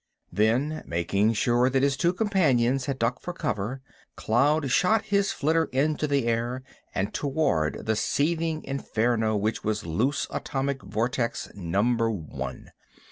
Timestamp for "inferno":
8.63-9.35